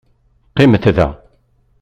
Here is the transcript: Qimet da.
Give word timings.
Qimet 0.57 0.85
da. 0.97 1.07